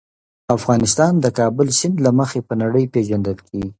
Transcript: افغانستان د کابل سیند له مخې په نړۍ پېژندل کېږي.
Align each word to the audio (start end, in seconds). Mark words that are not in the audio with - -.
افغانستان 0.57 1.13
د 1.19 1.25
کابل 1.39 1.67
سیند 1.79 1.97
له 2.05 2.11
مخې 2.19 2.39
په 2.47 2.53
نړۍ 2.61 2.85
پېژندل 2.93 3.37
کېږي. 3.47 3.69